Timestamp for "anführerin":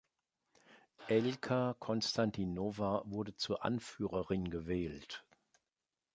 3.63-4.49